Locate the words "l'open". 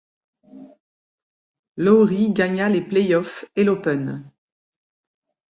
3.63-4.31